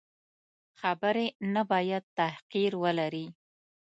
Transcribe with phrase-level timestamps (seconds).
[0.81, 3.25] خبرې نه باید تحقیر ولري.